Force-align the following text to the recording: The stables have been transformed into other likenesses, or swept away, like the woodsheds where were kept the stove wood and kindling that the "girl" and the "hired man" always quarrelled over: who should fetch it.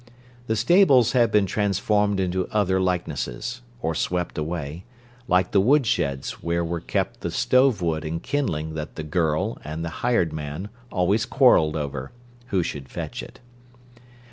The 0.47 0.55
stables 0.55 1.11
have 1.11 1.31
been 1.31 1.45
transformed 1.45 2.19
into 2.19 2.47
other 2.47 2.79
likenesses, 2.81 3.61
or 3.83 3.93
swept 3.93 4.35
away, 4.35 4.83
like 5.27 5.51
the 5.51 5.61
woodsheds 5.61 6.31
where 6.43 6.65
were 6.65 6.79
kept 6.79 7.19
the 7.21 7.29
stove 7.29 7.83
wood 7.83 8.03
and 8.03 8.23
kindling 8.23 8.73
that 8.73 8.95
the 8.95 9.03
"girl" 9.03 9.59
and 9.63 9.85
the 9.85 9.89
"hired 10.01 10.33
man" 10.33 10.69
always 10.91 11.27
quarrelled 11.27 11.75
over: 11.75 12.11
who 12.47 12.63
should 12.63 12.89
fetch 12.89 13.21
it. 13.21 13.41